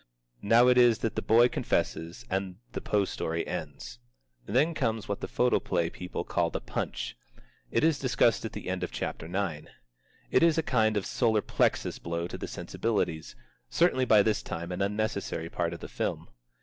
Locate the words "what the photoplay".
5.07-5.91